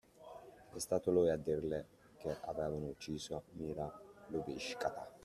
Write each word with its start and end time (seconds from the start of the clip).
È 0.73 0.79
stato 0.79 1.11
lui 1.11 1.29
a 1.29 1.37
dirle 1.37 1.85
che 2.17 2.35
avevano 2.45 2.87
ucciso 2.87 3.43
Mira 3.51 3.87
Lubiskaja. 4.29 5.07